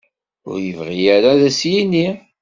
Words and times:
Ur 0.49 0.59
ibɣi 0.69 0.99
ara 1.15 1.27
ad 1.33 1.41
as-t-yini. 1.49 2.07